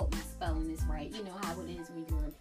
[0.00, 1.14] Oh, spelling is right.
[1.14, 2.32] You know how it is when you're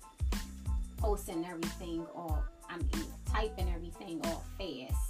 [0.97, 5.08] posting everything or I mean typing everything all fast.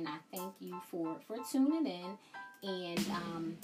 [0.00, 3.56] Again, I thank you for for tuning in and um,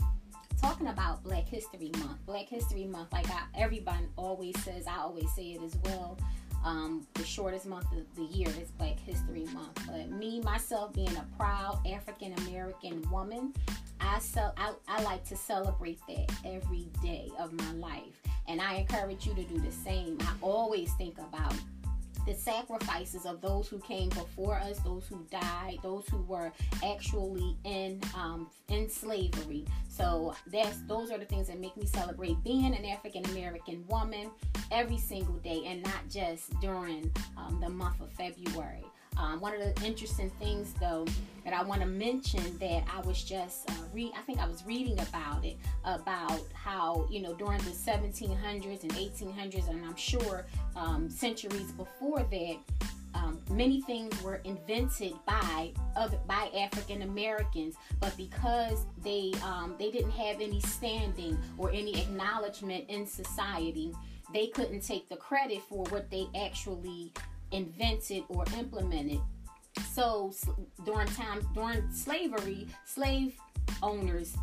[0.61, 2.25] talking about Black History Month.
[2.27, 6.19] Black History Month, like I, everyone always says, I always say it as well.
[6.65, 9.81] Um, the shortest month of the year is Black History Month.
[9.87, 13.55] But me, myself, being a proud African American woman,
[14.01, 18.21] I, sell, I, I like to celebrate that every day of my life.
[18.49, 20.19] And I encourage you to do the same.
[20.21, 21.55] I always think about
[22.27, 26.53] the sacrifices of those who came before us, those who died, those who were
[26.85, 29.65] actually in um, in slavery.
[29.89, 34.31] So that's those are the things that make me celebrate being an African American woman
[34.71, 38.85] every single day, and not just during um, the month of February.
[39.17, 41.07] Um, one of the interesting things, though,
[41.45, 44.13] that I want to mention that I was just uh, read.
[44.17, 48.93] I think I was reading about it about how you know during the 1700s and
[48.93, 52.57] 1800s, and I'm sure um, centuries before that.
[53.15, 59.91] Um, many things were invented by other by African Americans, but because they um, they
[59.91, 63.95] didn't have any standing or any acknowledgement in society,
[64.35, 67.11] they couldn't take the credit for what they actually
[67.53, 69.21] invented or implemented.
[69.93, 70.33] So
[70.85, 73.35] during times during slavery, slave
[73.83, 74.37] owners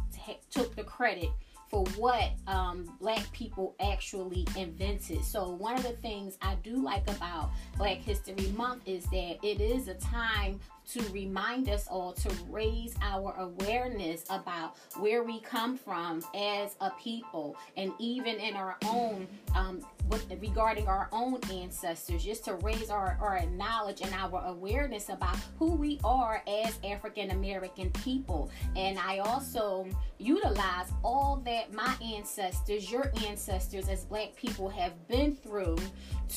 [0.52, 1.30] took the credit
[1.70, 5.26] for what um, black people actually invented.
[5.26, 9.60] So one of the things I do like about Black History Month is that it
[9.60, 10.60] is a time
[10.94, 16.92] to remind us all to raise our awareness about where we come from as a
[17.02, 22.90] people and even in our own um, with, regarding our own ancestors just to raise
[22.92, 28.52] our, our knowledge and our awareness about who we are as african american people.
[28.76, 29.88] And i also
[30.20, 35.78] utilize all that my ancestors your ancestors as black people have been through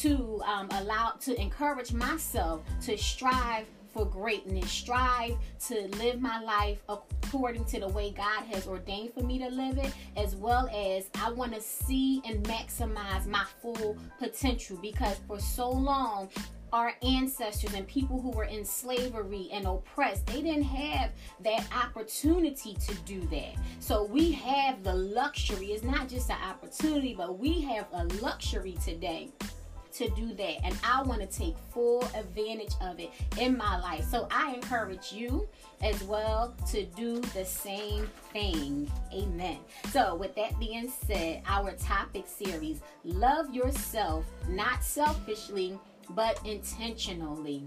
[0.00, 5.36] to um, allow to encourage myself to strive for greatness, strive
[5.68, 9.78] to live my life according to the way God has ordained for me to live
[9.78, 15.40] it, as well as I want to see and maximize my full potential because for
[15.40, 16.28] so long,
[16.72, 21.12] our ancestors and people who were in slavery and oppressed, they didn't have
[21.42, 23.54] that opportunity to do that.
[23.80, 25.68] So we have the luxury.
[25.68, 29.30] It's not just an opportunity, but we have a luxury today
[29.96, 30.64] to do that.
[30.64, 34.04] And I want to take full advantage of it in my life.
[34.04, 35.48] So I encourage you
[35.82, 38.90] as well to do the same thing.
[39.12, 39.58] Amen.
[39.90, 45.78] So, with that being said, our topic series love yourself, not selfishly,
[46.10, 47.64] but intentionally.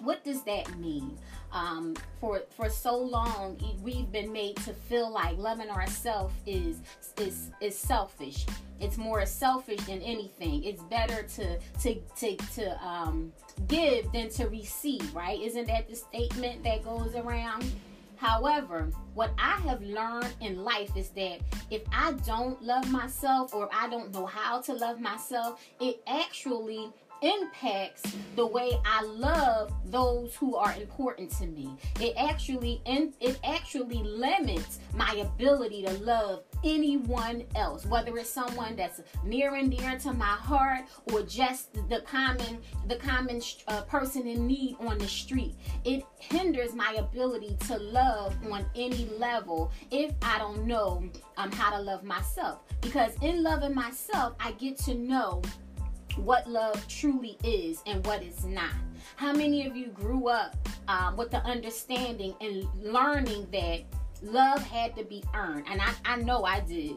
[0.00, 1.16] What does that mean?
[1.54, 6.80] Um, for for so long, we've been made to feel like loving ourselves is
[7.16, 8.44] is is selfish.
[8.80, 10.64] It's more selfish than anything.
[10.64, 13.32] It's better to to to to um,
[13.68, 15.14] give than to receive.
[15.14, 15.40] Right?
[15.40, 17.70] Isn't that the statement that goes around?
[18.16, 21.40] However, what I have learned in life is that
[21.70, 26.90] if I don't love myself or I don't know how to love myself, it actually
[27.22, 28.02] impacts
[28.36, 31.76] the way I love those who are important to me.
[32.00, 39.00] It actually it actually limits my ability to love anyone else, whether it's someone that's
[39.24, 42.58] near and dear to my heart or just the common
[42.88, 45.54] the common uh, person in need on the street.
[45.84, 51.04] It hinders my ability to love on any level if I don't know
[51.36, 52.60] um, how to love myself.
[52.80, 55.42] Because in loving myself, I get to know
[56.16, 58.72] what love truly is and what it's not.
[59.16, 60.56] How many of you grew up
[60.88, 63.82] um, with the understanding and learning that
[64.22, 65.66] love had to be earned?
[65.68, 66.96] And I, I know I did.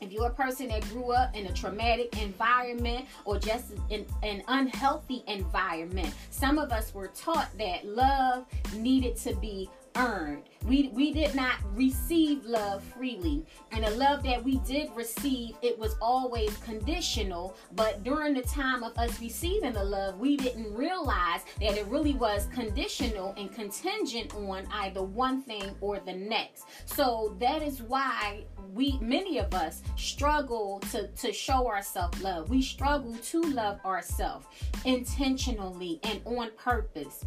[0.00, 4.42] If you're a person that grew up in a traumatic environment or just in an
[4.46, 8.46] unhealthy environment, some of us were taught that love
[8.76, 10.44] needed to be earned.
[10.66, 13.46] We we did not receive love freely.
[13.72, 17.56] And the love that we did receive, it was always conditional.
[17.74, 22.14] But during the time of us receiving the love, we didn't realize that it really
[22.14, 26.64] was conditional and contingent on either one thing or the next.
[26.86, 28.44] So that is why
[28.74, 32.50] we many of us struggle to to show ourselves love.
[32.50, 34.46] We struggle to love ourselves
[34.84, 37.24] intentionally and on purpose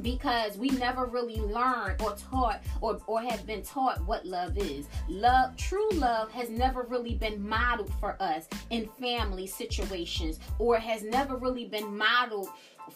[0.00, 4.86] because we never really learned or taught or, or have been taught what love is.
[5.08, 11.02] Love, true love has never really been modeled for us in family situations or has
[11.02, 12.48] never really been modeled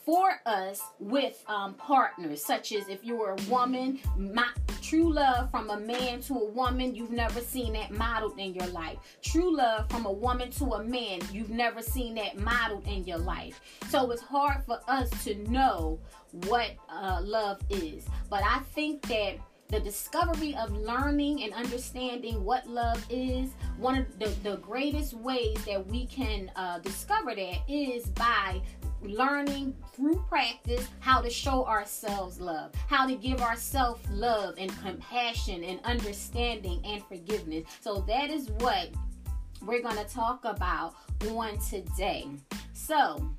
[0.04, 4.49] for us with um, partners, such as if you're a woman, my,
[4.82, 8.66] true love from a man to a woman, you've never seen that modeled in your
[8.69, 8.99] life.
[9.22, 13.19] True love from a woman to a man, you've never seen that modeled in your
[13.19, 13.60] life.
[13.88, 15.99] So it's hard for us to know
[16.44, 18.04] what uh, love is.
[18.28, 19.36] But I think that
[19.68, 25.56] the discovery of learning and understanding what love is one of the, the greatest ways
[25.64, 28.60] that we can uh, discover that is by
[29.02, 35.64] learning through practice how to show ourselves love, how to give ourselves love and compassion
[35.64, 37.64] and understanding and forgiveness.
[37.80, 38.90] So that is what
[39.62, 40.94] we're going to talk about
[41.28, 42.26] on today.
[42.72, 43.30] So,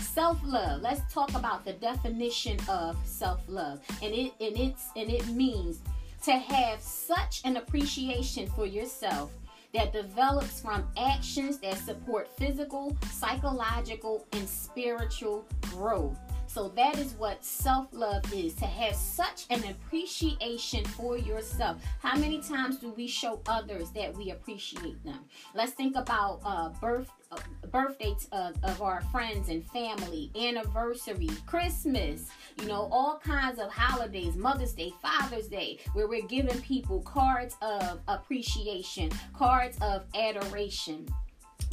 [0.00, 0.82] self-love.
[0.82, 3.80] Let's talk about the definition of self-love.
[4.02, 5.80] And it and it's and it means
[6.24, 9.30] to have such an appreciation for yourself
[9.74, 16.18] that develops from actions that support physical, psychological, and spiritual growth.
[16.52, 21.82] So that is what self love is to have such an appreciation for yourself.
[22.00, 25.20] How many times do we show others that we appreciate them?
[25.54, 27.38] Let's think about uh, birth uh,
[27.70, 32.28] birthdays uh, of our friends and family, anniversary, Christmas,
[32.60, 37.56] you know, all kinds of holidays, Mother's Day, Father's Day, where we're giving people cards
[37.62, 41.08] of appreciation, cards of adoration.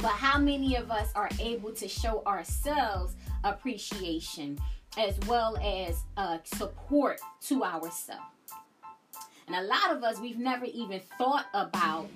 [0.02, 4.58] But how many of us are able to show ourselves appreciation
[4.96, 8.22] as well as uh, support to ourselves?
[9.46, 12.08] And a lot of us, we've never even thought about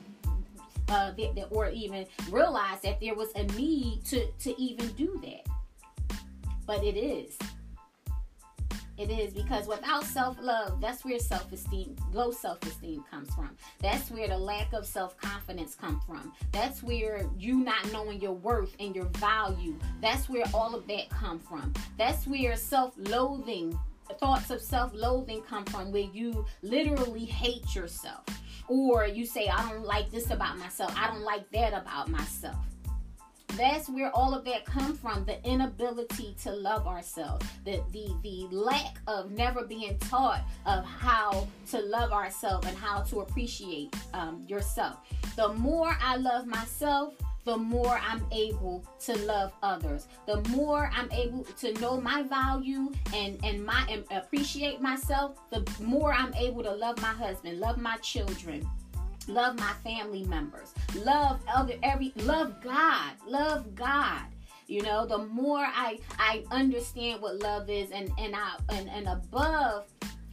[0.88, 1.12] uh,
[1.50, 5.46] or even realized that there was a need to, to even do that.
[6.66, 7.36] But it is.
[8.96, 13.50] It is because without self love, that's where self esteem, low self esteem comes from.
[13.80, 16.32] That's where the lack of self confidence comes from.
[16.52, 19.76] That's where you not knowing your worth and your value.
[20.00, 21.72] That's where all of that come from.
[21.98, 23.76] That's where self loathing,
[24.20, 28.24] thoughts of self loathing come from, where you literally hate yourself.
[28.68, 30.94] Or you say, I don't like this about myself.
[30.96, 32.56] I don't like that about myself
[33.56, 38.48] that's where all of that comes from the inability to love ourselves the the the
[38.50, 44.44] lack of never being taught of how to love ourselves and how to appreciate um,
[44.48, 44.98] yourself
[45.36, 47.14] the more i love myself
[47.44, 50.08] the more I'm able to love others.
[50.26, 55.66] The more I'm able to know my value and and my and appreciate myself, the
[55.80, 58.66] more I'm able to love my husband, love my children,
[59.28, 60.72] love my family members.
[60.96, 63.12] Love other every love god.
[63.26, 64.22] Love god.
[64.66, 69.06] You know the more i i understand what love is and and i and, and
[69.08, 69.84] above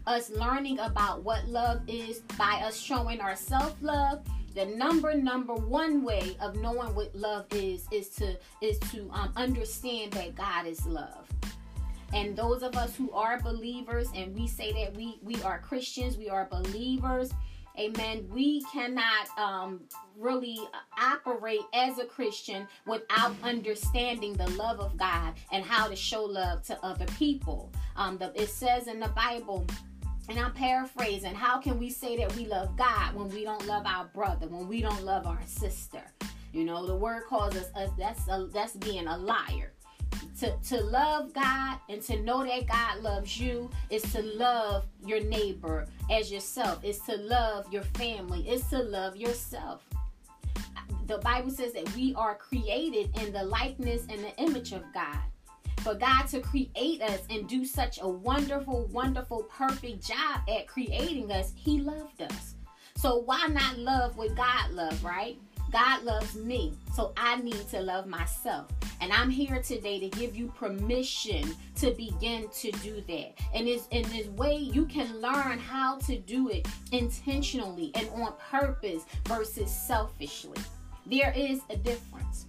[0.08, 4.22] us learning about what love is by us showing our self-love
[4.54, 9.32] the number number one way of knowing what love is is to is to um,
[9.36, 11.28] understand that god is love.
[12.14, 16.18] And those of us who are believers and we say that we we are christians
[16.18, 17.32] we are believers
[17.80, 18.28] Amen.
[18.30, 19.82] We cannot um,
[20.18, 20.60] really
[21.00, 26.64] operate as a Christian without understanding the love of God and how to show love
[26.64, 27.72] to other people.
[27.96, 29.66] Um, the, it says in the Bible,
[30.30, 33.86] and I'm paraphrasing, how can we say that we love God when we don't love
[33.86, 36.02] our brother, when we don't love our sister?
[36.54, 39.72] You know, the word calls us, us that's a, that's being a liar
[40.40, 45.22] to, to love God and to know that God loves you is to love your
[45.22, 49.84] neighbor as yourself, is to love your family, is to love yourself.
[51.08, 55.20] The Bible says that we are created in the likeness and the image of God.
[55.80, 61.32] For God to create us and do such a wonderful, wonderful, perfect job at creating
[61.32, 62.56] us, He loved us.
[62.98, 65.38] So why not love what God loved, right?
[65.72, 68.68] God loves me, so I need to love myself.
[69.02, 73.34] And I'm here today to give you permission to begin to do that.
[73.54, 78.34] And it's in this way you can learn how to do it intentionally and on
[78.52, 80.62] purpose versus selfishly.
[81.08, 82.46] There is a difference.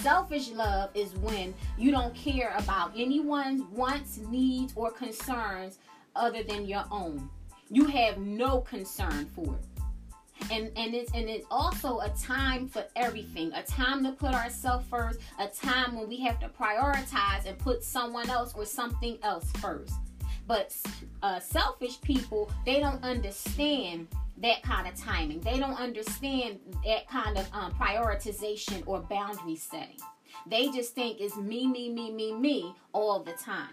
[0.00, 5.78] Selfish love is when you don't care about anyone's wants, needs, or concerns
[6.14, 7.28] other than your own
[7.72, 9.71] you have no concern for it
[10.50, 13.52] and and it's and it's also a time for everything.
[13.52, 15.20] A time to put ourselves first.
[15.38, 19.94] A time when we have to prioritize and put someone else or something else first.
[20.46, 20.76] But
[21.22, 24.08] uh, selfish people they don't understand
[24.38, 25.40] that kind of timing.
[25.40, 29.98] They don't understand that kind of um, prioritization or boundary setting
[30.46, 33.68] they just think it's me me me me me all the time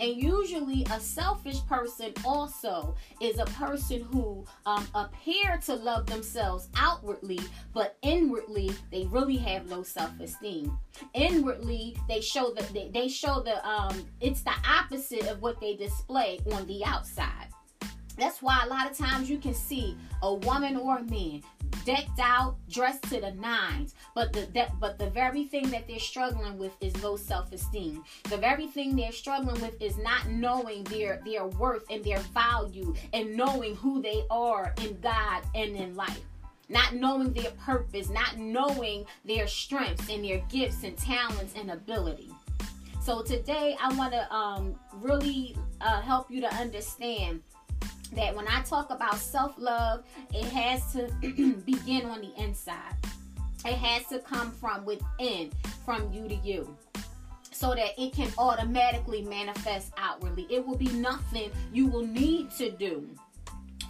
[0.00, 6.68] and usually, a selfish person also is a person who um, appear to love themselves
[6.76, 7.40] outwardly,
[7.74, 10.76] but inwardly they really have low self-esteem.
[11.14, 15.74] Inwardly, they show that they, they show the um, it's the opposite of what they
[15.74, 17.48] display on the outside.
[18.18, 21.42] That's why a lot of times you can see a woman or a man
[21.84, 25.98] decked out, dressed to the nines, but the that, but the very thing that they're
[25.98, 28.02] struggling with is low self-esteem.
[28.24, 32.94] The very thing they're struggling with is not knowing their their worth and their value
[33.12, 36.20] and knowing who they are in God and in life.
[36.68, 42.30] Not knowing their purpose, not knowing their strengths and their gifts and talents and ability.
[43.00, 47.40] So today I want to um, really uh, help you to understand
[48.14, 51.08] that when I talk about self love, it has to
[51.66, 52.94] begin on the inside.
[53.64, 55.50] It has to come from within,
[55.84, 56.76] from you to you.
[57.50, 60.46] So that it can automatically manifest outwardly.
[60.48, 63.08] It will be nothing you will need to do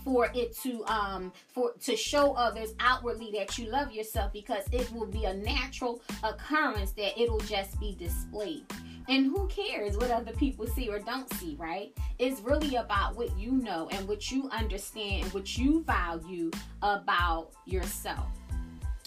[0.05, 4.91] for it to um for to show others outwardly that you love yourself because it
[4.93, 8.65] will be a natural occurrence that it'll just be displayed
[9.09, 11.93] and who cares what other people see or don't see, right?
[12.19, 16.51] It's really about what you know and what you understand and what you value
[16.83, 18.27] about yourself.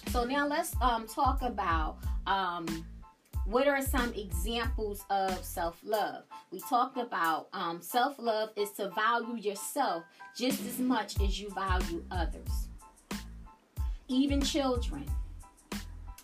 [0.08, 2.66] So now let's um, talk about um,
[3.46, 6.24] what are some examples of self love?
[6.52, 10.04] We talked about um, self love is to value yourself
[10.36, 12.68] just as much as you value others,
[14.08, 15.06] even children,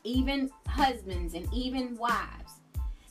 [0.03, 2.46] even husbands, and even wives.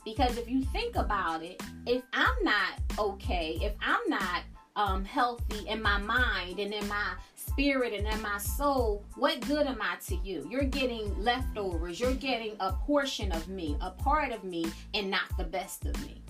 [0.07, 4.43] Because if you think about it, if I'm not okay, if I'm not
[4.77, 9.67] um, healthy in my mind and in my spirit and in my soul, what good
[9.67, 10.47] am I to you?
[10.49, 11.99] You're getting leftovers.
[11.99, 16.01] You're getting a portion of me, a part of me, and not the best of
[16.05, 16.21] me.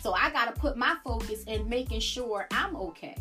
[0.00, 3.18] So I got to put my focus in making sure I'm okay,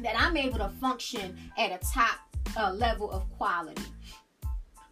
[0.00, 2.18] that I'm able to function at a top
[2.58, 3.84] uh, level of quality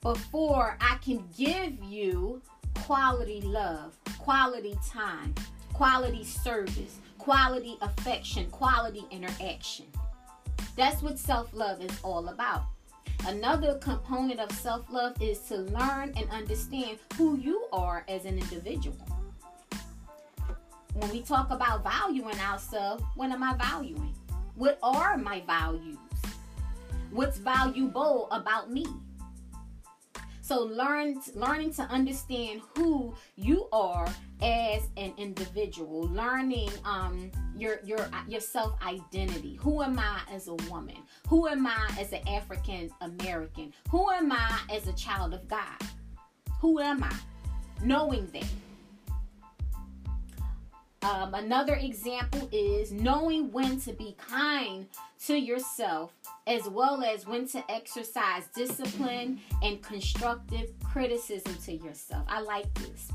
[0.01, 2.41] before I can give you
[2.75, 5.35] quality love, quality time,
[5.73, 9.87] quality service, quality affection, quality interaction.
[10.77, 12.65] That's what self love is all about.
[13.27, 18.39] Another component of self love is to learn and understand who you are as an
[18.39, 18.97] individual.
[20.95, 24.15] When we talk about valuing ourselves, what am I valuing?
[24.55, 25.99] What are my values?
[27.11, 28.85] What's valuable about me?
[30.45, 34.07] So learn learning to understand who you are
[34.43, 39.59] as an individual, learning um your your your self identity.
[39.63, 40.99] Who am I as a woman?
[41.29, 43.73] Who am I as an African American?
[43.89, 45.81] Who am I as a child of God?
[46.61, 47.17] Who am I?
[47.83, 48.45] Knowing that.
[51.05, 54.87] Um, another example is knowing when to be kind
[55.27, 56.15] to yourself
[56.47, 62.25] as well as when to exercise discipline and constructive criticism to yourself.
[62.27, 63.09] I like this.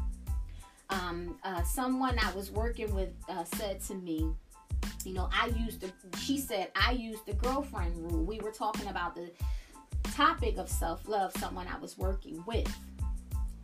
[0.91, 4.33] Um, uh, someone I was working with uh, said to me,
[5.03, 8.23] you know, I used the, she said, I used the girlfriend rule.
[8.23, 9.31] We were talking about the
[10.11, 12.71] topic of self love, someone I was working with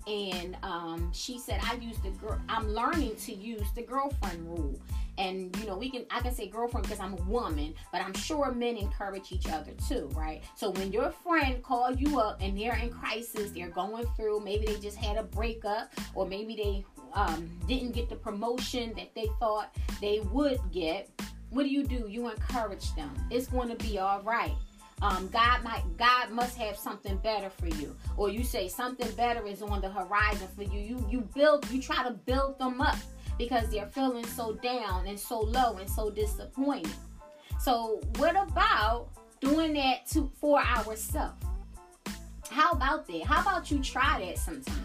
[0.07, 4.79] and um, she said i use the girl i'm learning to use the girlfriend rule.
[5.17, 8.13] And you know we can i can say girlfriend because i'm a woman but i'm
[8.13, 10.43] sure men encourage each other too right?
[10.55, 14.65] So when your friend call you up and they're in crisis they're going through maybe
[14.65, 19.27] they just had a breakup or maybe they um, didn't get the promotion that they
[19.39, 21.09] thought they would get
[21.51, 22.07] what do you do?
[22.09, 23.13] You encourage them.
[23.31, 24.51] It's going to be all right
[25.01, 29.45] um, God might God must have something better for you, or you say something better
[29.45, 30.79] is on the horizon for you.
[30.79, 32.97] You you build you try to build them up
[33.37, 36.93] because they're feeling so down and so low and so disappointed.
[37.59, 39.09] So what about
[39.41, 41.43] doing that to for ourselves?
[42.49, 43.23] How about that?
[43.25, 44.79] How about you try that sometimes?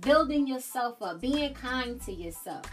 [0.00, 2.64] Building yourself up, being kind to yourself.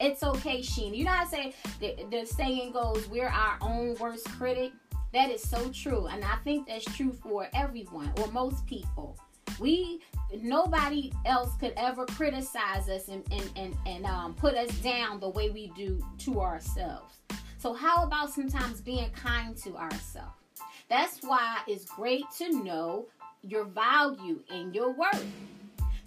[0.00, 0.96] It's okay, Sheena.
[0.96, 4.72] You know how I say the, the saying goes, we're our own worst critic?
[5.12, 6.06] That is so true.
[6.06, 9.18] And I think that's true for everyone or most people.
[9.58, 10.00] We
[10.42, 15.28] nobody else could ever criticize us and and and, and um, put us down the
[15.28, 17.16] way we do to ourselves.
[17.58, 20.32] So how about sometimes being kind to ourselves?
[20.88, 23.06] That's why it's great to know
[23.42, 25.26] your value and your worth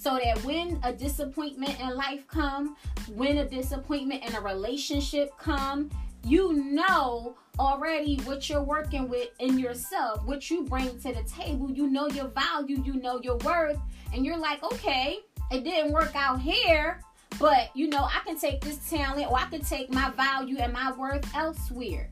[0.03, 2.75] so that when a disappointment in life come
[3.15, 5.89] when a disappointment in a relationship come
[6.25, 11.71] you know already what you're working with in yourself what you bring to the table.
[11.71, 13.79] You know your value you know your worth
[14.13, 15.19] and you're like okay
[15.51, 16.99] it didn't work out here
[17.39, 20.73] but you know i can take this talent or i can take my value and
[20.73, 22.09] my worth elsewhere.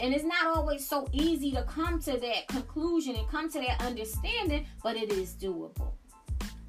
[0.00, 3.80] And it's not always so easy to come to that conclusion and come to that
[3.80, 5.97] understanding but it is doable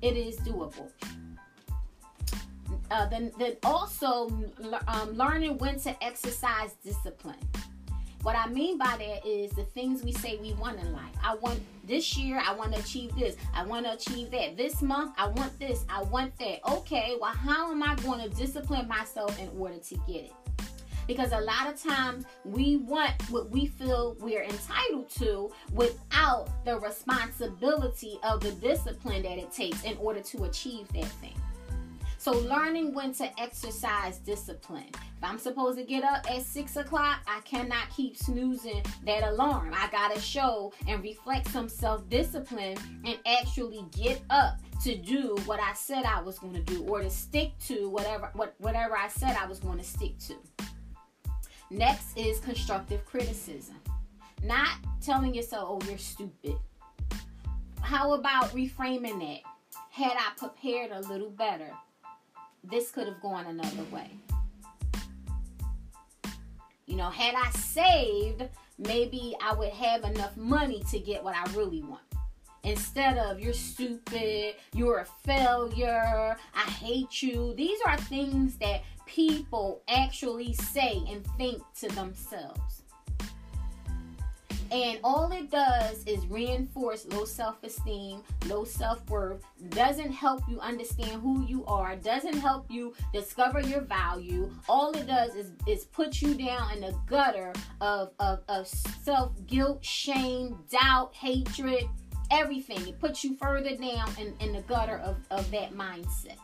[0.01, 0.89] it is doable.
[2.91, 4.29] Uh, then, then also
[4.87, 7.37] um, learning when to exercise discipline.
[8.21, 11.13] What I mean by that is the things we say we want in life.
[11.23, 13.37] I want this year, I want to achieve this.
[13.53, 14.57] I want to achieve that.
[14.57, 15.85] This month, I want this.
[15.87, 16.59] I want that.
[16.69, 20.33] Okay, well, how am I going to discipline myself in order to get it?
[21.09, 26.79] Because a lot of times we want what we feel we're entitled to without the
[26.79, 31.33] responsibility of the discipline that it takes in order to achieve that thing.
[32.19, 34.89] So, learning when to exercise discipline.
[34.91, 39.73] If I'm supposed to get up at six o'clock, I cannot keep snoozing that alarm.
[39.73, 45.59] I gotta show and reflect some self discipline and actually get up to do what
[45.59, 49.09] I said I was going to do or to stick to whatever what, whatever I
[49.09, 50.35] said I was going to stick to.
[51.71, 53.75] Next is constructive criticism.
[54.43, 54.69] Not
[55.01, 56.55] telling yourself, oh, you're stupid.
[57.81, 59.43] How about reframing it?
[59.91, 61.71] Had I prepared a little better,
[62.63, 64.09] this could have gone another way.
[66.87, 68.43] You know, had I saved,
[68.79, 72.01] maybe I would have enough money to get what I really want.
[72.63, 77.53] Instead of you're stupid, you're a failure, I hate you.
[77.55, 82.83] These are things that people actually say and think to themselves.
[84.71, 90.59] And all it does is reinforce low self esteem, low self worth, doesn't help you
[90.59, 94.51] understand who you are, doesn't help you discover your value.
[94.67, 99.31] All it does is, is put you down in the gutter of, of, of self
[99.47, 101.85] guilt, shame, doubt, hatred,
[102.29, 102.87] everything.
[102.87, 106.37] It puts you further down in, in the gutter of, of that mindset.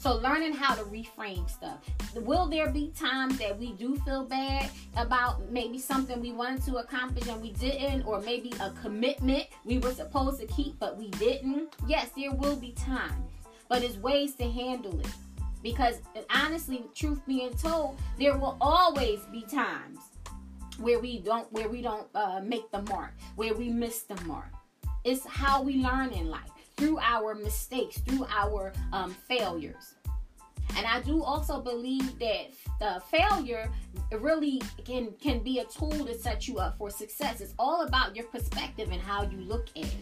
[0.00, 1.76] So learning how to reframe stuff.
[2.14, 6.76] Will there be times that we do feel bad about maybe something we wanted to
[6.76, 11.08] accomplish and we didn't, or maybe a commitment we were supposed to keep but we
[11.10, 11.74] didn't?
[11.86, 13.30] Yes, there will be times,
[13.68, 15.12] but it's ways to handle it.
[15.62, 16.00] Because
[16.34, 19.98] honestly, truth being told, there will always be times
[20.78, 24.48] where we don't where we don't uh, make the mark, where we miss the mark.
[25.04, 29.94] It's how we learn in life through our mistakes, through our um, failures.
[30.76, 33.70] And I do also believe that the failure
[34.12, 37.42] really can can be a tool to set you up for success.
[37.42, 39.94] It's all about your perspective and how you look at it.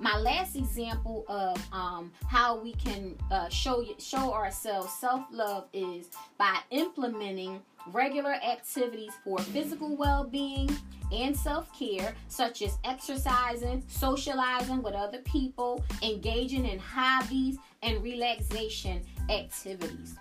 [0.00, 6.08] My last example of um, how we can uh, show show ourselves self love is
[6.38, 10.70] by implementing regular activities for physical well being
[11.12, 19.02] and self care, such as exercising, socializing with other people, engaging in hobbies, and relaxation
[19.28, 20.16] activities.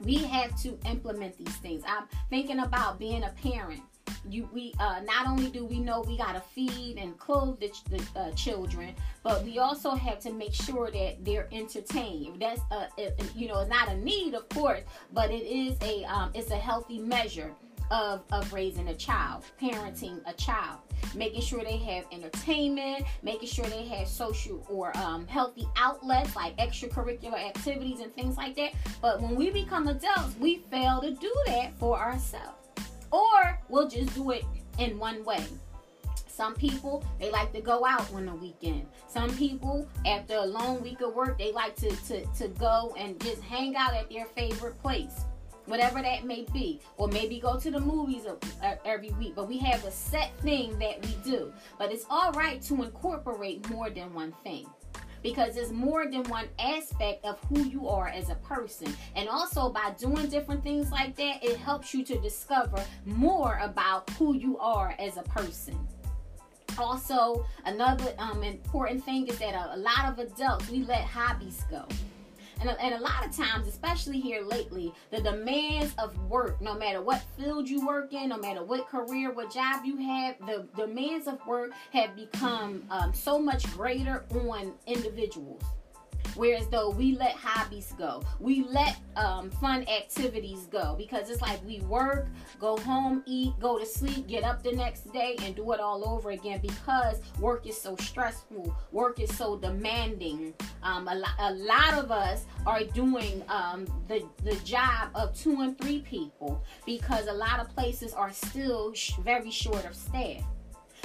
[0.00, 1.82] We have to implement these things.
[1.86, 3.82] I'm thinking about being a parent
[4.28, 8.20] you we uh, not only do we know we gotta feed and clothe the, the
[8.20, 12.40] uh, children, but we also have to make sure that they're entertained.
[12.40, 16.04] That's a, it, you know it's not a need, of course, but it is a
[16.04, 17.52] um, it's a healthy measure
[17.90, 20.78] of, of raising a child, parenting a child,
[21.14, 26.56] making sure they have entertainment, making sure they have social or um, healthy outlets like
[26.56, 28.72] extracurricular activities and things like that.
[29.00, 32.65] But when we become adults, we fail to do that for ourselves
[33.16, 34.44] or we'll just do it
[34.78, 35.42] in one way.
[36.26, 38.86] Some people they like to go out on the weekend.
[39.08, 43.18] Some people after a long week of work they like to, to, to go and
[43.20, 45.24] just hang out at their favorite place.
[45.64, 48.22] Whatever that may be, or maybe go to the movies
[48.84, 49.32] every week.
[49.34, 51.52] But we have a set thing that we do.
[51.76, 54.66] But it's all right to incorporate more than one thing
[55.26, 58.94] because it's more than one aspect of who you are as a person.
[59.16, 64.08] And also by doing different things like that, it helps you to discover more about
[64.10, 65.76] who you are as a person.
[66.78, 71.64] Also, another um, important thing is that a, a lot of adults we let hobbies
[71.68, 71.84] go
[72.60, 76.74] And a, and a lot of times, especially here lately, the demands of work, no
[76.74, 80.66] matter what field you work in, no matter what career, what job you have, the
[80.76, 85.62] demands of work have become um, so much greater on individuals.
[86.36, 90.94] Whereas though we let hobbies go, we let um, fun activities go.
[90.96, 92.28] Because it's like we work,
[92.60, 96.08] go home, eat, go to sleep, get up the next day, and do it all
[96.08, 96.60] over again.
[96.60, 100.54] Because work is so stressful, work is so demanding.
[100.82, 105.60] Um, a, lot, a lot of us are doing um, the the job of two
[105.62, 106.62] and three people.
[106.84, 110.42] Because a lot of places are still sh- very short of staff.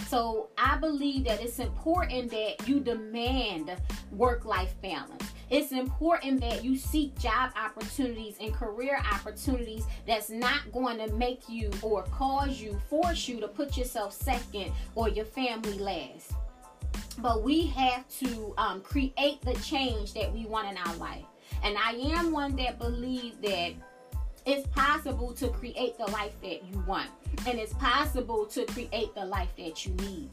[0.08, 3.72] So I believe that it's important that you demand
[4.12, 5.24] work life balance.
[5.50, 11.50] It's important that you seek job opportunities and career opportunities that's not going to make
[11.50, 16.34] you or cause you, force you to put yourself second or your family last.
[17.18, 21.26] But we have to um, create the change that we want in our life.
[21.64, 23.74] And I am one that believes that
[24.46, 27.10] it's possible to create the life that you want
[27.48, 30.30] and it's possible to create the life that you need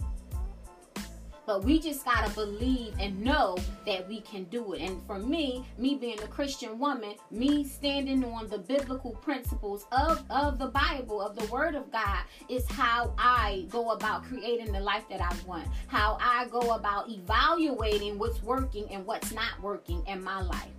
[1.48, 4.82] but we just gotta believe and know that we can do it.
[4.82, 10.22] And for me, me being a Christian woman, me standing on the biblical principles of,
[10.28, 12.18] of the Bible, of the Word of God,
[12.50, 15.66] is how I go about creating the life that I want.
[15.86, 20.77] How I go about evaluating what's working and what's not working in my life.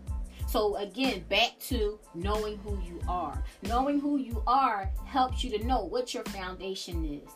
[0.49, 3.43] So again, back to knowing who you are.
[3.61, 7.29] Knowing who you are helps you to know what your foundation is.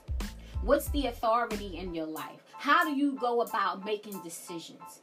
[0.64, 2.44] What's the authority in your life?
[2.54, 5.02] How do you go about making decisions?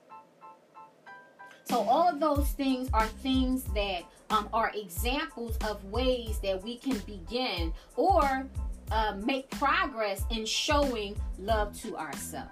[1.63, 6.79] So all of those things are things that um, are examples of ways that we
[6.79, 8.49] can begin or
[8.91, 12.51] uh, make progress in showing love to ourselves.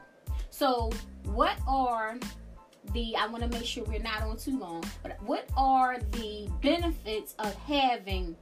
[0.50, 0.90] So,
[1.24, 2.18] what are
[2.92, 6.48] the I want to make sure we're not on too long, but what are the
[6.62, 8.36] benefits of having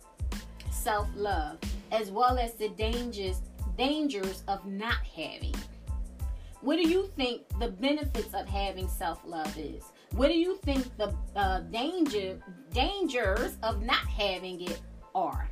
[0.71, 1.59] self-love
[1.93, 3.41] as well as the dangers
[3.77, 5.55] dangers of not having?
[6.63, 9.85] What do you think the benefits of having self-love is?
[10.13, 12.39] What do you think the uh, danger
[12.73, 14.81] dangers of not having it
[15.15, 15.51] are?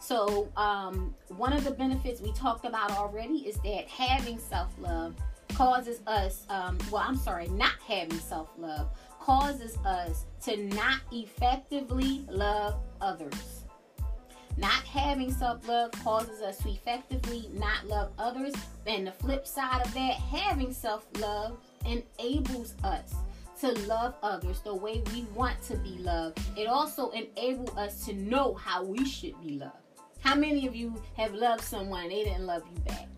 [0.00, 5.16] So, um, one of the benefits we talked about already is that having self love
[5.56, 12.26] causes us, um, well, I'm sorry, not having self love causes us to not effectively
[12.28, 13.64] love others.
[14.58, 18.54] Not having self love causes us to effectively not love others.
[18.86, 23.14] And the flip side of that, having self love enables us
[23.60, 26.38] to love others the way we want to be loved.
[26.58, 29.72] It also enables us to know how we should be loved.
[30.20, 33.08] How many of you have loved someone they didn't love you back?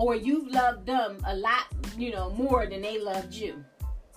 [0.00, 1.66] Or you've loved them a lot,
[1.98, 3.62] you know, more than they loved you.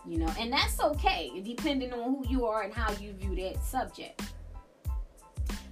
[0.07, 3.61] You know, and that's okay, depending on who you are and how you view that
[3.63, 4.21] subject.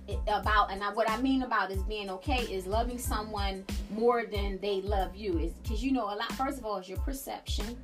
[0.07, 4.25] It, about and I, what I mean about is being okay is loving someone more
[4.25, 6.31] than they love you is because you know a lot.
[6.33, 7.77] First of all, is your perception,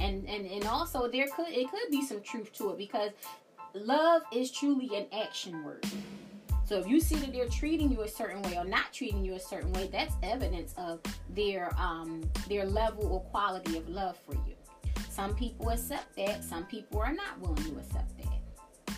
[0.00, 3.10] and and and also there could it could be some truth to it because
[3.74, 5.84] love is truly an action word.
[6.72, 9.34] So if you see that they're treating you a certain way or not treating you
[9.34, 14.32] a certain way, that's evidence of their um, their level or quality of love for
[14.46, 14.54] you.
[15.10, 18.96] Some people accept that, some people are not willing to accept that.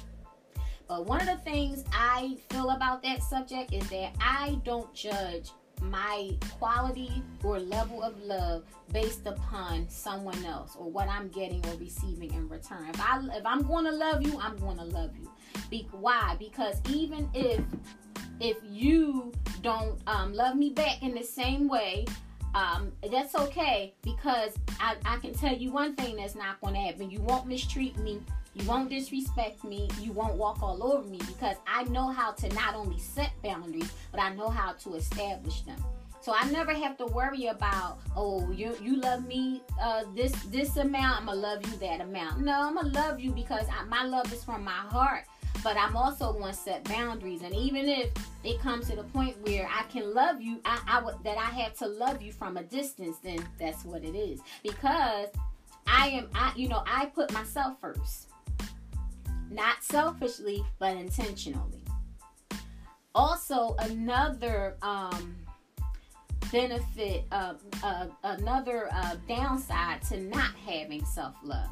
[0.86, 5.50] But one of the things I feel about that subject is that I don't judge
[5.80, 11.76] my quality or level of love based upon someone else or what I'm getting or
[11.78, 12.86] receiving in return.
[12.90, 15.28] If I if I'm going to love you, I'm going to love you.
[15.74, 16.36] Be- why?
[16.38, 17.60] Because even if
[18.38, 22.06] if you don't um, love me back in the same way,
[22.54, 26.80] um, that's okay because I, I can tell you one thing that's not going to
[26.80, 27.10] happen.
[27.10, 28.20] You won't mistreat me.
[28.54, 29.88] You won't disrespect me.
[30.00, 33.90] You won't walk all over me because I know how to not only set boundaries,
[34.12, 35.82] but I know how to establish them.
[36.24, 40.74] So I never have to worry about, oh, you you love me uh, this this
[40.78, 42.40] amount, I'm gonna love you that amount.
[42.40, 45.24] No, I'm gonna love you because I, my love is from my heart
[45.62, 47.42] but I'm also going to set boundaries.
[47.42, 48.10] And even if
[48.42, 51.86] it comes to the point where I can love you, I, that I have to
[51.86, 54.40] love you from a distance, then that's what it is.
[54.62, 55.28] Because
[55.86, 58.28] I am, I you know, I put myself first,
[59.50, 61.82] not selfishly, but intentionally.
[63.14, 65.36] Also, another um,
[66.50, 71.70] benefit, uh, uh, another uh, downside to not having self love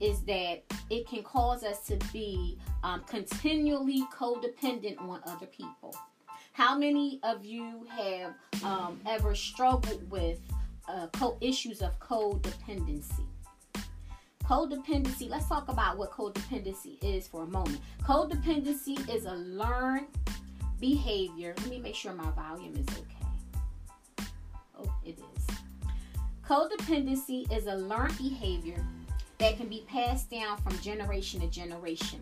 [0.00, 5.94] is that it can cause us to be um, continually codependent on other people.
[6.52, 8.34] How many of you have
[8.64, 10.38] um, ever struggled with
[10.88, 13.26] uh, co- issues of codependency?
[14.50, 17.78] codependency, let's talk about what codependency is for a moment.
[18.02, 20.08] Codependency is a learned
[20.80, 21.54] behavior.
[21.58, 24.16] Let me make sure my volume is okay.
[24.76, 25.46] Oh, it is.
[26.44, 28.84] Codependency is a learned behavior
[29.40, 32.20] that can be passed down from generation to generation.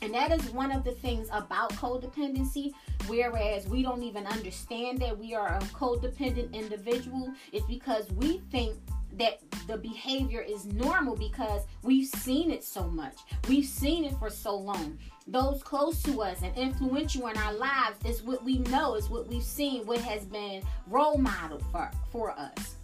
[0.00, 2.72] And that is one of the things about codependency,
[3.06, 8.76] whereas we don't even understand that we are a codependent individual, it's because we think
[9.14, 13.16] that the behavior is normal because we've seen it so much.
[13.48, 14.98] We've seen it for so long.
[15.26, 19.26] Those close to us and influential in our lives is what we know, is what
[19.26, 22.77] we've seen, what has been role model for, for us.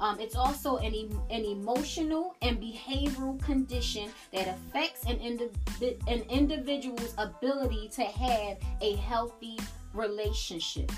[0.00, 0.94] Um, it's also an,
[1.30, 5.50] an emotional and behavioral condition that affects an, indi-
[6.06, 9.58] an individual's ability to have a healthy
[9.94, 10.92] relationship.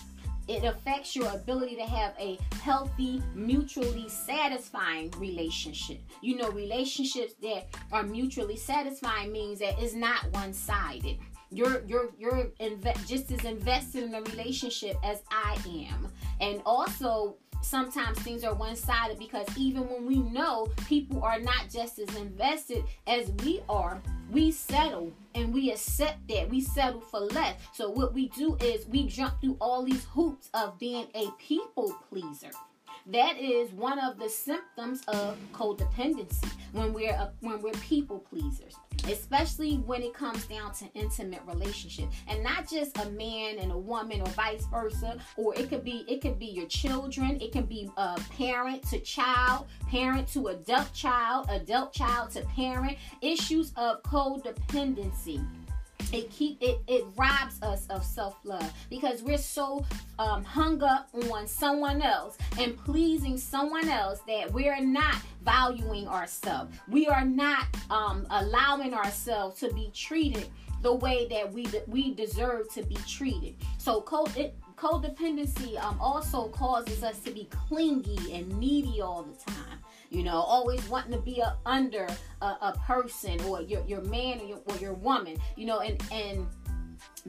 [0.48, 6.00] It affects your ability to have a healthy, mutually satisfying relationship.
[6.22, 11.18] You know, relationships that are mutually satisfying means that it's not one-sided
[11.50, 15.56] you're you're you're inve- just as invested in the relationship as I
[15.90, 16.08] am.
[16.40, 21.98] And also sometimes things are one-sided because even when we know people are not just
[21.98, 27.56] as invested as we are, we settle and we accept that we settle for less.
[27.72, 31.94] So what we do is we jump through all these hoops of being a people
[32.08, 32.50] pleaser.
[33.10, 38.74] That is one of the symptoms of codependency when we're a, when we're people pleasers,
[39.08, 43.78] especially when it comes down to intimate relationship, and not just a man and a
[43.78, 45.16] woman or vice versa.
[45.38, 47.40] Or it could be it could be your children.
[47.40, 52.98] It can be a parent to child, parent to adult child, adult child to parent.
[53.22, 55.42] Issues of codependency
[56.12, 59.84] it keep it it robs us of self-love because we're so
[60.18, 66.74] um, hung up on someone else and pleasing someone else that we're not valuing ourselves.
[66.88, 70.48] We are not um, allowing ourselves to be treated
[70.82, 73.54] the way that we we deserve to be treated.
[73.78, 79.52] So code it codependency um, also causes us to be clingy and needy all the
[79.52, 79.78] time
[80.10, 82.06] you know, always wanting to be a, under
[82.40, 86.02] a, a person or your, your man or your, or your woman, you know, and,
[86.10, 86.46] and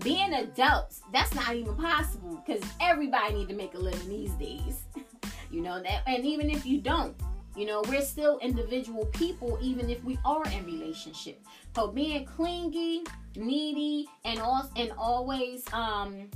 [0.04, 4.84] being adults, that's not even possible because everybody need to make a living these days.
[5.52, 7.16] you know, that, and even if you don't,
[7.56, 11.46] you know, we're still individual people, even if we are in relationship.
[11.76, 13.04] So being clingy,
[13.36, 16.30] needy, and all and always um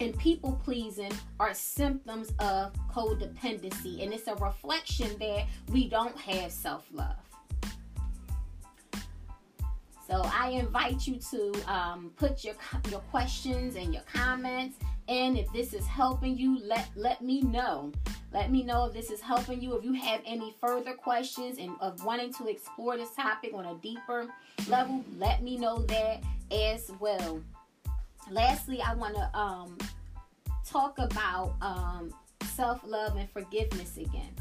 [0.00, 6.50] and people pleasing are symptoms of codependency, and it's a reflection that we don't have
[6.50, 7.16] self love.
[10.08, 12.54] So I invite you to um, put your
[12.90, 17.92] your questions and your comments, and if this is helping you, let let me know.
[18.32, 19.76] Let me know if this is helping you.
[19.76, 23.74] If you have any further questions and of wanting to explore this topic on a
[23.76, 24.26] deeper
[24.68, 27.42] level, let me know that as well
[28.32, 29.78] lastly, I want to um,
[30.66, 32.12] talk about um,
[32.54, 34.34] self love and forgiveness again.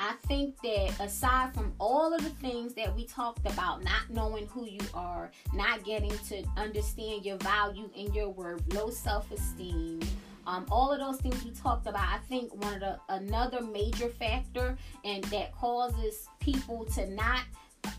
[0.00, 4.46] I think that aside from all of the things that we talked about, not knowing
[4.46, 10.00] who you are, not getting to understand your value and your worth, low self esteem,
[10.46, 14.08] um, all of those things we talked about, I think one of the another major
[14.08, 17.42] factor and that causes people to not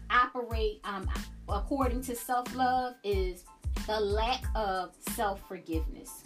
[0.09, 1.07] operate um,
[1.47, 3.43] according to self love is
[3.87, 6.23] the lack of self forgiveness.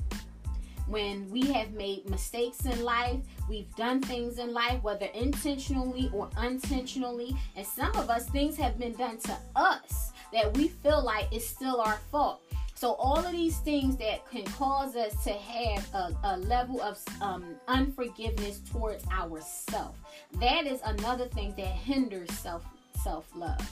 [0.87, 6.29] When we have made mistakes in life, we've done things in life, whether intentionally or
[6.35, 11.27] unintentionally, and some of us, things have been done to us that we feel like
[11.31, 12.41] it's still our fault.
[12.75, 16.99] So, all of these things that can cause us to have a, a level of
[17.21, 19.97] um, unforgiveness towards ourselves.
[20.41, 22.65] That is another thing that hinders self
[23.01, 23.71] self love.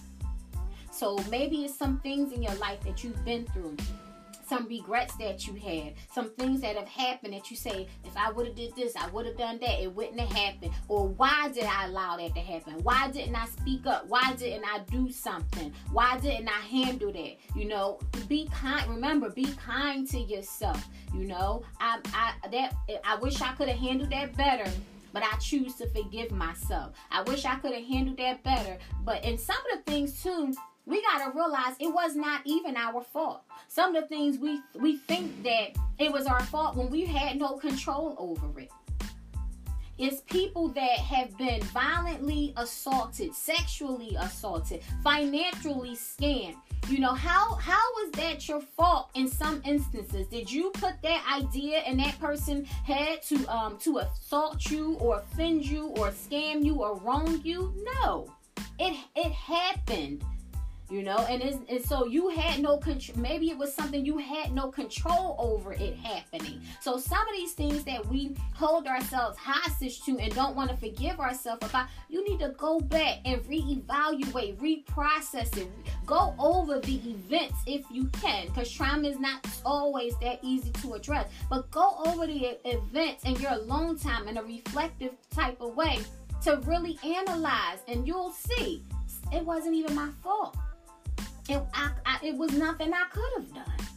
[1.02, 3.76] So maybe it's some things in your life that you've been through
[4.48, 8.32] some regrets that you had, some things that have happened that you say, if I
[8.32, 10.74] would have did this, I would have done that, it wouldn't have happened.
[10.88, 12.74] Or why did I allow that to happen?
[12.84, 14.08] Why didn't I speak up?
[14.10, 15.74] Why didn't I do something?
[15.92, 17.38] Why didn't I handle that?
[17.56, 18.88] You know, be kind.
[18.88, 20.88] Remember, be kind to yourself.
[21.16, 24.70] You know, I I that I wish I could have handled that better
[25.14, 26.96] but I choose to forgive myself.
[27.12, 28.78] I wish I could have handled that better.
[29.04, 30.54] But in some of the things too,
[30.86, 33.44] we got to realize it was not even our fault.
[33.68, 37.38] Some of the things we we think that it was our fault when we had
[37.38, 38.72] no control over it.
[39.98, 46.56] It's people that have been violently assaulted, sexually assaulted, financially scammed.
[46.90, 50.28] You know, how how was that your fault in some instances?
[50.28, 55.20] Did you put that idea in that person head to um to assault you or
[55.20, 57.74] offend you or scam you or wrong you?
[57.96, 58.34] No
[58.82, 60.24] it it happened
[60.92, 64.52] you know and, and so you had no control maybe it was something you had
[64.54, 66.62] no control over it happening.
[66.82, 70.78] So some of these things that we hold ourselves hostage to and don't want to
[70.78, 75.70] forgive ourselves about you need to go back and reevaluate reprocess it.
[76.06, 80.94] Go over the events if you can because trauma is not always that easy to
[80.94, 81.28] address.
[81.50, 86.00] But go over the events in your alone time in a reflective type of way
[86.44, 88.84] to really analyze and you'll see.
[89.32, 90.58] It wasn't even my fault
[91.50, 93.88] it, I, I, it was nothing I could have done.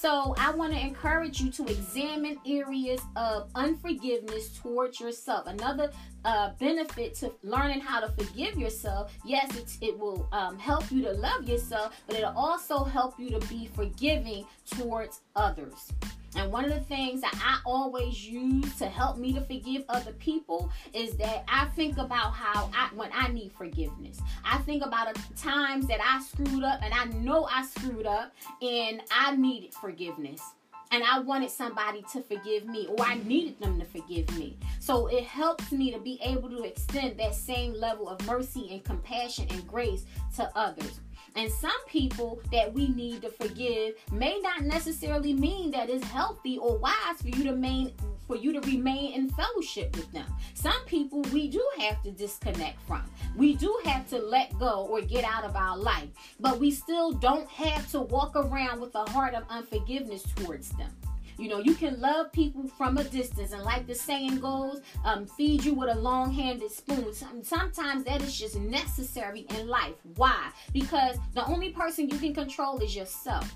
[0.00, 5.48] So I want to encourage you to examine areas of unforgiveness towards yourself.
[5.48, 5.90] Another
[6.24, 11.12] uh, benefit to learning how to forgive yourself, yes, it will um, help you to
[11.14, 15.92] love yourself, but it'll also help you to be forgiving towards others.
[16.36, 20.12] And one of the things that I always use to help me to forgive other
[20.12, 24.20] people is that I think about how I when I need forgiveness.
[24.44, 28.34] I think about the times that I screwed up and I know I screwed up
[28.62, 30.42] and I needed forgiveness
[30.90, 34.56] and I wanted somebody to forgive me, or I needed them to forgive me.
[34.80, 38.82] So it helps me to be able to extend that same level of mercy and
[38.82, 40.04] compassion and grace
[40.36, 41.00] to others.
[41.36, 46.58] And some people that we need to forgive may not necessarily mean that it's healthy
[46.58, 47.92] or wise for you to remain
[48.26, 50.26] for you to remain in fellowship with them.
[50.52, 53.02] Some people we do have to disconnect from.
[53.34, 56.10] We do have to let go or get out of our life.
[56.38, 60.90] But we still don't have to walk around with a heart of unforgiveness towards them.
[61.38, 65.24] You know, you can love people from a distance, and like the saying goes, um,
[65.26, 67.12] feed you with a long handed spoon.
[67.42, 69.94] Sometimes that is just necessary in life.
[70.16, 70.50] Why?
[70.72, 73.54] Because the only person you can control is yourself.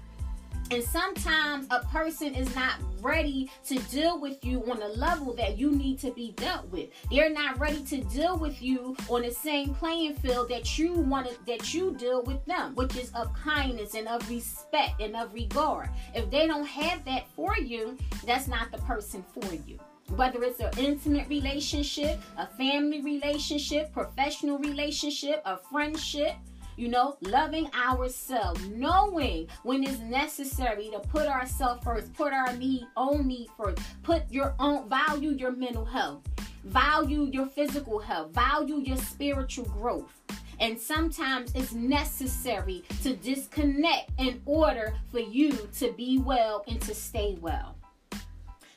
[0.72, 5.58] And sometimes a person is not ready to deal with you on a level that
[5.58, 6.88] you need to be dealt with.
[7.10, 11.28] They're not ready to deal with you on the same playing field that you want
[11.46, 15.90] that you deal with them, which is of kindness and of respect and of regard.
[16.14, 19.78] If they don't have that for you, that's not the person for you
[20.16, 26.34] whether it's an intimate relationship, a family relationship, professional relationship, a friendship,
[26.76, 32.86] you know, loving ourselves, knowing when it's necessary to put ourselves first, put our need,
[32.96, 36.22] own need first, put your own value your mental health,
[36.64, 40.12] value your physical health, value your spiritual growth.
[40.60, 46.94] And sometimes it's necessary to disconnect in order for you to be well and to
[46.94, 47.76] stay well.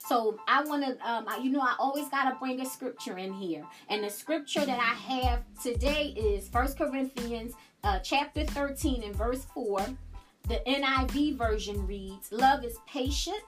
[0.08, 3.34] So I want to, um, you know, I always got to bring a scripture in
[3.34, 3.64] here.
[3.90, 7.54] And the scripture that I have today is First Corinthians
[7.86, 9.86] uh, chapter 13 and verse 4,
[10.48, 13.42] the NIV version reads, Love is patient,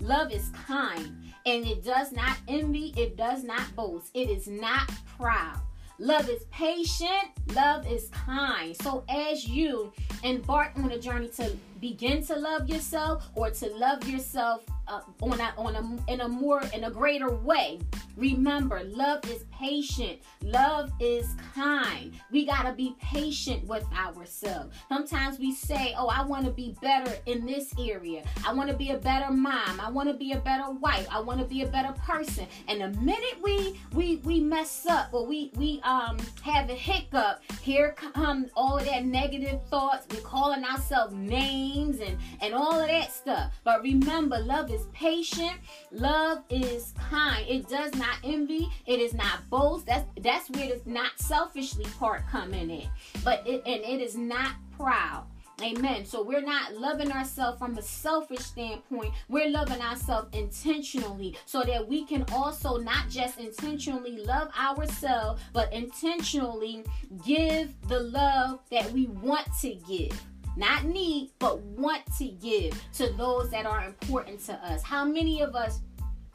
[0.00, 1.12] love is kind,
[1.46, 5.58] and it does not envy, it does not boast, it is not proud.
[5.98, 8.76] Love is patient, love is kind.
[8.82, 9.92] So as you
[10.22, 14.62] embark on a journey to begin to love yourself or to love yourself
[14.92, 17.78] uh, on a, on a in a more in a greater way.
[18.16, 20.18] Remember love is patient.
[20.42, 22.12] Love is kind.
[22.30, 24.76] We got to be patient with ourselves.
[24.88, 28.22] Sometimes we say oh i want to be better in this area.
[28.46, 29.80] I want to be a better mom.
[29.80, 31.06] I want to be a better wife.
[31.10, 32.46] I want to be a better person.
[32.68, 37.42] And the minute we we we mess up or we we um have a hiccup
[37.62, 40.06] here come all of that negative thoughts.
[40.10, 43.52] We're calling ourselves names and and all of that stuff.
[43.64, 45.58] But remember love is patient.
[45.90, 47.44] Love is kind.
[47.48, 48.68] It does not envy.
[48.86, 49.86] It is not boast.
[49.86, 52.88] That's that's where the not selfishly part coming in.
[53.24, 55.26] But it and it is not proud.
[55.62, 56.04] Amen.
[56.04, 59.12] So we're not loving ourselves from a selfish standpoint.
[59.28, 65.72] We're loving ourselves intentionally so that we can also not just intentionally love ourselves, but
[65.72, 66.84] intentionally
[67.24, 70.20] give the love that we want to give
[70.56, 74.82] not need, but want to give to those that are important to us.
[74.82, 75.80] How many of us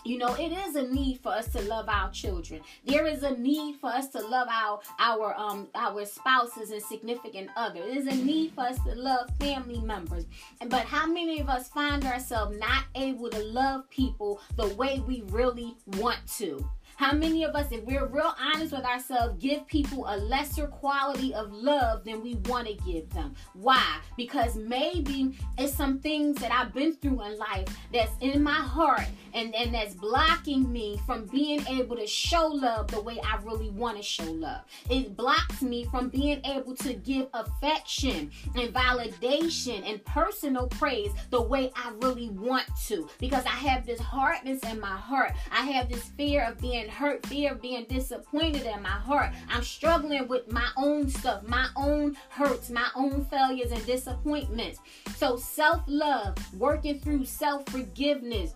[0.08, 2.62] you know, it is a need for us to love our children.
[2.86, 7.50] There is a need for us to love our our um our spouses and significant
[7.58, 7.84] others.
[7.84, 10.26] There is a need for us to love family members.
[10.62, 15.04] And but how many of us find ourselves not able to love people the way
[15.06, 16.66] we really want to?
[16.98, 21.32] How many of us, if we're real honest with ourselves, give people a lesser quality
[21.32, 23.36] of love than we want to give them?
[23.54, 24.00] Why?
[24.18, 29.06] Because maybe it's some things that I've been through in life that's in my heart
[29.36, 33.70] and, and that's blocking me from being able to show love the way I really
[33.70, 34.62] want to show love.
[34.90, 41.44] It blocks me from being able to give affection and validation and personal praise the
[41.44, 45.34] way I really want to because I have this hardness in my heart.
[45.52, 49.34] I have this fear of being and hurt, fear of being disappointed in my heart.
[49.50, 54.80] I'm struggling with my own stuff, my own hurts, my own failures and disappointments.
[55.16, 58.56] So, self love, working through self forgiveness,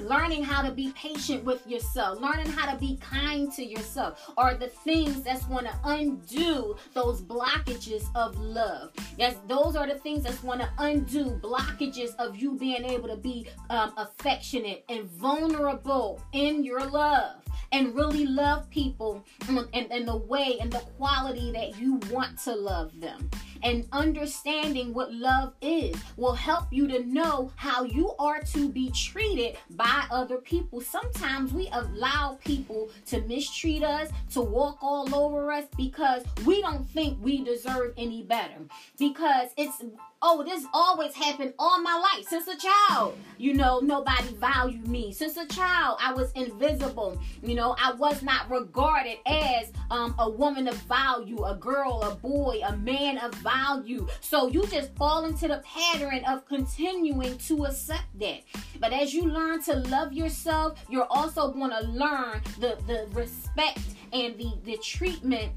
[0.00, 4.54] learning how to be patient with yourself, learning how to be kind to yourself are
[4.54, 8.92] the things that's going to undo those blockages of love.
[9.18, 13.16] Yes, those are the things that's going to undo blockages of you being able to
[13.16, 17.42] be um, affectionate and vulnerable in your love
[17.72, 22.54] and really love people in, in the way and the quality that you want to
[22.54, 23.28] love them
[23.62, 28.90] and understanding what love is will help you to know how you are to be
[28.90, 30.80] treated by other people.
[30.80, 36.88] Sometimes we allow people to mistreat us, to walk all over us because we don't
[36.90, 38.60] think we deserve any better.
[38.98, 39.82] Because it's
[40.26, 43.16] oh, this always happened all my life since a child.
[43.36, 45.12] You know, nobody valued me.
[45.12, 47.20] Since a child, I was invisible.
[47.42, 52.14] You know, I was not regarded as um, a woman of value, a girl, a
[52.14, 54.08] boy, a man of value.
[54.20, 58.40] So you just fall into the pattern of continuing to accept that.
[58.80, 63.80] But as you learn to love yourself, you're also going to learn the, the respect
[64.14, 65.52] and the, the treatment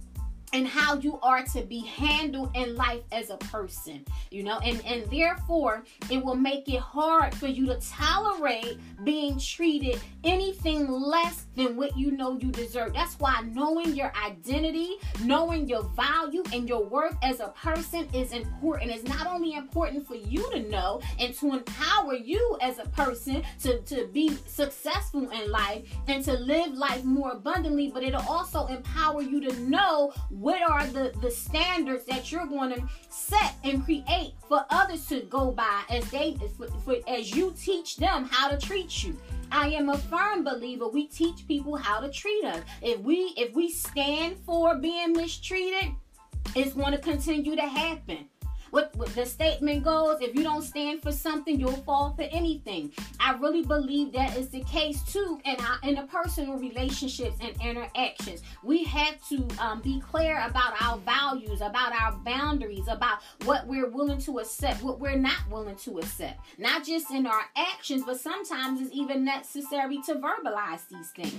[0.54, 4.60] and how you are to be handled in life as a person you know?
[4.60, 10.90] And and therefore it will make it hard for you to tolerate being treated anything
[10.90, 12.94] less than what you know you deserve.
[12.94, 18.32] That's why knowing your identity knowing your value and your worth as a person is
[18.32, 18.92] important.
[18.92, 23.44] It's not only important for you to know and to empower you as a person
[23.62, 28.68] to to be successful in life and to live life more abundantly but it'll also
[28.68, 33.84] empower you to know what are the, the standards that you're going to set and
[33.84, 36.38] create for others to go by as they
[37.08, 39.18] as you teach them how to treat you?
[39.52, 42.62] I am a firm believer we teach people how to treat us.
[42.82, 45.92] If we if we stand for being mistreated,
[46.56, 48.28] it's going to continue to happen.
[48.72, 52.92] What, what the statement goes, if you don't stand for something, you'll fall for anything.
[53.20, 57.56] I really believe that is the case too in our in the personal relationships and
[57.62, 58.42] interactions.
[58.64, 63.90] We have to um, be clear about our values, about our boundaries, about what we're
[63.90, 66.40] willing to accept, what we're not willing to accept.
[66.58, 71.36] Not just in our actions, but sometimes it's even necessary to verbalize these things.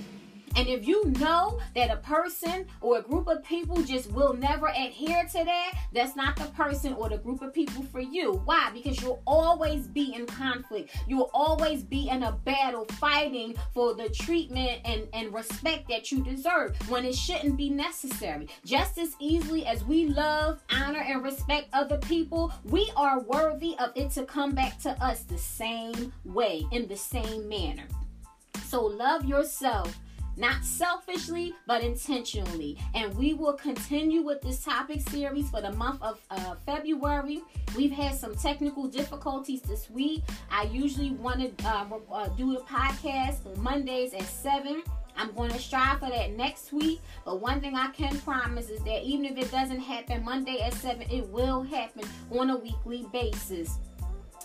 [0.57, 4.68] And if you know that a person or a group of people just will never
[4.68, 8.42] adhere to that, that's not the person or the group of people for you.
[8.44, 8.70] Why?
[8.72, 10.96] Because you'll always be in conflict.
[11.07, 16.22] You'll always be in a battle fighting for the treatment and, and respect that you
[16.22, 18.49] deserve when it shouldn't be necessary.
[18.64, 23.92] Just as easily as we love, honor, and respect other people, we are worthy of
[23.94, 27.84] it to come back to us the same way, in the same manner.
[28.64, 29.99] So love yourself
[30.39, 32.78] not selfishly, but intentionally.
[32.95, 37.43] And we will continue with this topic series for the month of uh, February.
[37.76, 40.22] We've had some technical difficulties this week.
[40.51, 44.82] I usually want to uh, uh, do the podcast Mondays at 7.
[45.16, 47.01] I'm going to strive for that next week.
[47.24, 50.74] But one thing I can promise is that even if it doesn't happen Monday at
[50.74, 53.78] 7, it will happen on a weekly basis.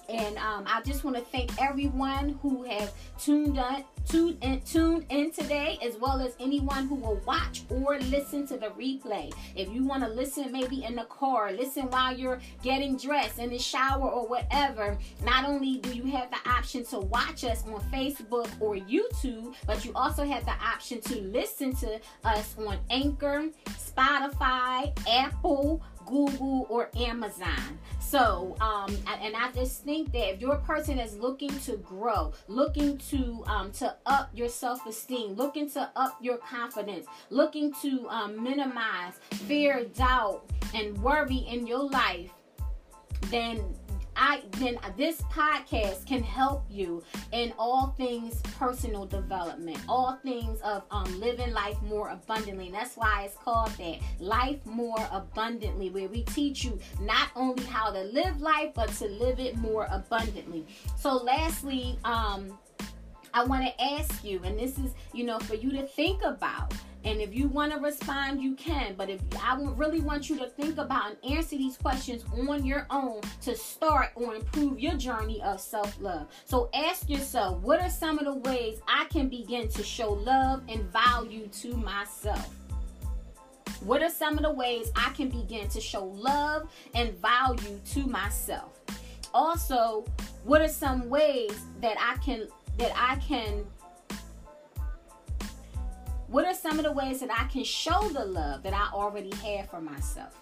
[0.09, 5.05] And um, I just want to thank everyone who have tuned in, tuned in, tuned
[5.09, 9.33] in today, as well as anyone who will watch or listen to the replay.
[9.55, 13.49] If you want to listen, maybe in the car, listen while you're getting dressed, in
[13.49, 14.97] the shower, or whatever.
[15.23, 19.85] Not only do you have the option to watch us on Facebook or YouTube, but
[19.85, 25.81] you also have the option to listen to us on Anchor, Spotify, Apple.
[26.05, 27.79] Google or Amazon.
[28.13, 32.31] So, um, and I just think that if you're a person that's looking to grow,
[32.47, 38.43] looking to um, to up your self-esteem, looking to up your confidence, looking to um,
[38.43, 39.13] minimize
[39.47, 40.43] fear, doubt,
[40.75, 42.29] and worry in your life,
[43.31, 43.59] then
[44.15, 50.83] I then this podcast can help you in all things personal development, all things of
[50.91, 52.67] um, living life more abundantly.
[52.67, 57.63] And that's why it's called that life more abundantly, where we teach you not only
[57.65, 60.65] how to live life but to live it more abundantly.
[60.97, 62.57] So, lastly, um,
[63.33, 66.73] I want to ask you, and this is you know for you to think about
[67.05, 68.95] and if you want to respond, you can.
[68.95, 72.87] But if I really want you to think about and answer these questions on your
[72.89, 76.27] own to start or improve your journey of self love.
[76.45, 80.63] So ask yourself, what are some of the ways I can begin to show love
[80.69, 82.49] and value to myself?
[83.81, 88.05] What are some of the ways I can begin to show love and value to
[88.05, 88.79] myself?
[89.33, 90.05] Also,
[90.45, 91.51] what are some ways
[91.81, 92.47] that I can
[92.77, 93.65] that I can
[96.33, 99.29] What are some of the ways that I can show the love that I already
[99.45, 100.33] have for myself?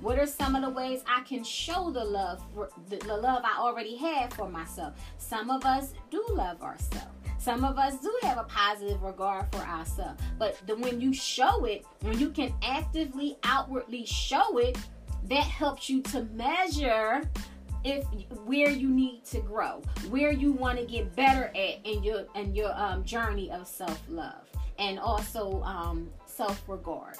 [0.00, 2.42] What are some of the ways I can show the love,
[2.88, 4.94] the, the love I already have for myself?
[5.18, 7.12] Some of us do love ourselves.
[7.38, 10.18] Some of us do have a positive regard for ourselves.
[10.38, 14.78] But the, when you show it, when you can actively, outwardly show it,
[15.24, 17.28] that helps you to measure
[17.84, 18.06] if
[18.46, 22.54] where you need to grow, where you want to get better at in your in
[22.54, 24.50] your um, journey of self love
[24.80, 27.14] and also um, self regard.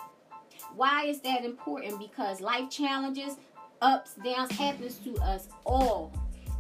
[0.75, 1.99] Why is that important?
[2.01, 3.37] Because life challenges,
[3.83, 6.13] ups, downs happens to us all.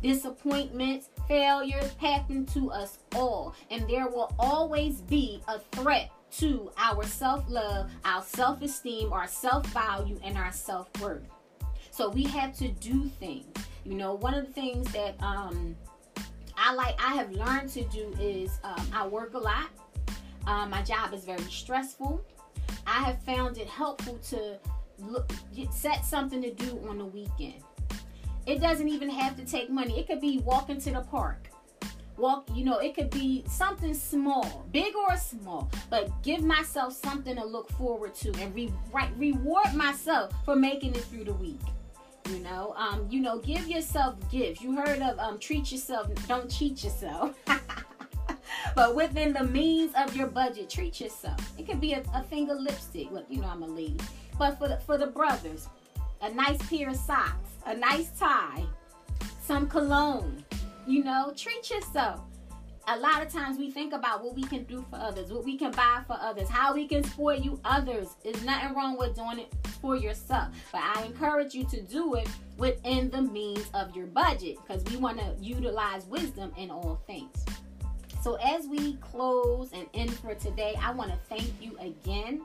[0.02, 3.54] Disappointments, failures happen to us all.
[3.70, 9.26] And there will always be a threat to our self love, our self esteem, our
[9.26, 11.22] self value, and our self worth.
[11.90, 13.46] So we have to do things.
[13.84, 15.76] You know, one of the things that um,
[16.56, 19.68] I like, I have learned to do is um, I work a lot.
[20.46, 22.20] Um, my job is very stressful.
[22.86, 24.58] I have found it helpful to
[24.98, 25.32] look,
[25.70, 27.62] set something to do on the weekend.
[28.46, 29.98] It doesn't even have to take money.
[29.98, 31.48] It could be walking to the park.
[32.16, 37.36] Walk, you know, it could be something small, big or small, but give myself something
[37.36, 41.60] to look forward to and re- right, reward myself for making it through the week.
[42.28, 44.60] You know, um, you know, give yourself gifts.
[44.60, 47.34] You heard of um, treat yourself, don't cheat yourself.
[48.74, 51.40] but within the means of your budget, treat yourself.
[51.58, 53.10] It could be a, a finger lipstick.
[53.10, 53.98] Look, you know I'm a lady.
[54.38, 55.68] But for the, for the brothers,
[56.22, 58.64] a nice pair of socks, a nice tie,
[59.42, 60.44] some cologne.
[60.86, 62.20] You know, treat yourself.
[62.88, 65.56] A lot of times we think about what we can do for others, what we
[65.56, 68.16] can buy for others, how we can spoil you others.
[68.24, 70.48] There's nothing wrong with doing it for yourself.
[70.72, 74.96] But I encourage you to do it within the means of your budget because we
[74.96, 77.44] want to utilize wisdom in all things.
[78.20, 82.42] So, as we close and end for today, I want to thank you again.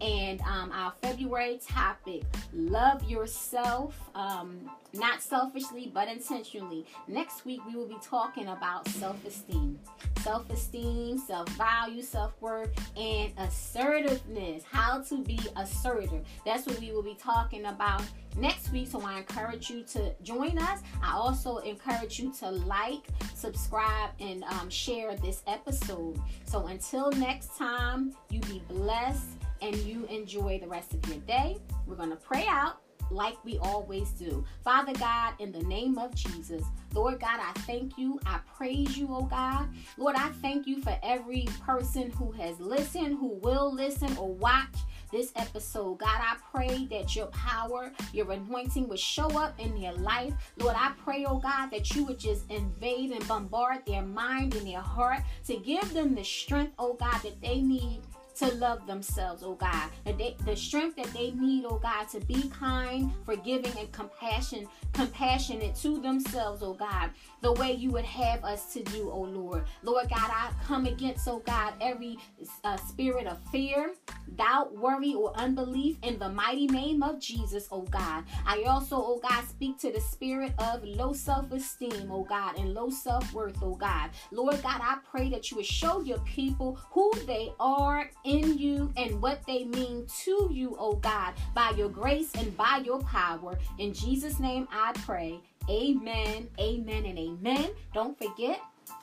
[0.00, 2.22] And um, our February topic
[2.52, 6.86] love yourself, um, not selfishly, but intentionally.
[7.08, 9.78] Next week, we will be talking about self esteem,
[10.18, 14.62] self esteem, self value, self worth, and assertiveness.
[14.64, 16.24] How to be assertive.
[16.44, 18.02] That's what we will be talking about
[18.36, 18.88] next week.
[18.88, 20.80] So I encourage you to join us.
[21.02, 26.20] I also encourage you to like, subscribe, and um, share this episode.
[26.44, 31.56] So until next time, you be blessed and you enjoy the rest of your day.
[31.86, 34.44] We're going to pray out like we always do.
[34.62, 36.62] Father God, in the name of Jesus,
[36.92, 38.20] Lord God, I thank you.
[38.26, 39.68] I praise you, oh God.
[39.96, 44.74] Lord, I thank you for every person who has listened, who will listen or watch
[45.12, 45.98] this episode.
[45.98, 50.34] God, I pray that your power, your anointing would show up in their life.
[50.58, 54.66] Lord, I pray, oh God, that you would just invade and bombard their mind and
[54.66, 58.00] their heart to give them the strength, oh God, that they need
[58.36, 59.90] to love themselves, oh God.
[60.04, 65.74] They, the strength that they need, oh God, to be kind, forgiving, and compassion, compassionate
[65.76, 67.10] to themselves, oh God,
[67.40, 69.64] the way you would have us to do, oh Lord.
[69.82, 72.18] Lord God, I come against, oh God, every
[72.64, 73.94] uh, spirit of fear,
[74.36, 78.24] doubt, worry, or unbelief in the mighty name of Jesus, oh God.
[78.46, 82.90] I also, oh God, speak to the spirit of low self-esteem, oh God, and low
[82.90, 84.10] self-worth, oh God.
[84.30, 88.92] Lord God, I pray that you would show your people who they are in you
[88.96, 93.58] and what they mean to you, oh God, by your grace and by your power.
[93.78, 95.40] In Jesus' name I pray.
[95.70, 97.70] Amen, amen, and amen.
[97.94, 98.60] Don't forget,